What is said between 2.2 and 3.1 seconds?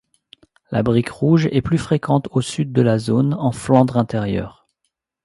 au sud de la